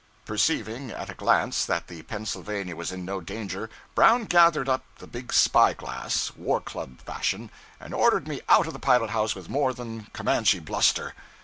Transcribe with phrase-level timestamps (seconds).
[0.25, 5.05] Perceiving, at a glance, that the 'Pennsylvania' was in no danger, Brown gathered up the
[5.05, 9.47] big spy glass, war club fashion, and ordered me out of the pilot house with
[9.47, 11.13] more than Comanche bluster.